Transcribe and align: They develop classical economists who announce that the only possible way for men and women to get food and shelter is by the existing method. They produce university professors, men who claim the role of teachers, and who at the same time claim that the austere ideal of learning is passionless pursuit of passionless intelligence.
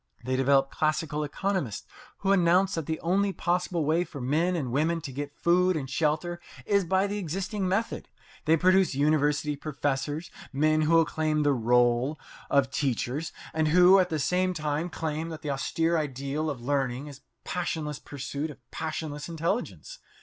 They 0.25 0.35
develop 0.35 0.71
classical 0.71 1.23
economists 1.23 1.85
who 2.21 2.31
announce 2.31 2.73
that 2.73 2.87
the 2.87 2.99
only 3.01 3.31
possible 3.31 3.85
way 3.85 4.03
for 4.03 4.19
men 4.19 4.55
and 4.55 4.71
women 4.71 4.99
to 5.01 5.11
get 5.11 5.37
food 5.39 5.75
and 5.77 5.87
shelter 5.87 6.39
is 6.65 6.85
by 6.85 7.05
the 7.05 7.19
existing 7.19 7.67
method. 7.67 8.09
They 8.45 8.57
produce 8.57 8.95
university 8.95 9.55
professors, 9.55 10.31
men 10.51 10.81
who 10.81 11.05
claim 11.05 11.43
the 11.43 11.53
role 11.53 12.19
of 12.49 12.71
teachers, 12.71 13.31
and 13.53 13.67
who 13.67 13.99
at 13.99 14.09
the 14.09 14.17
same 14.17 14.55
time 14.55 14.89
claim 14.89 15.29
that 15.29 15.43
the 15.43 15.51
austere 15.51 15.95
ideal 15.99 16.49
of 16.49 16.59
learning 16.61 17.05
is 17.05 17.21
passionless 17.43 17.99
pursuit 17.99 18.49
of 18.49 18.57
passionless 18.71 19.29
intelligence. 19.29 19.99